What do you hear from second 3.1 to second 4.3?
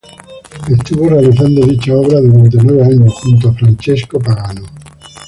junto a Francesco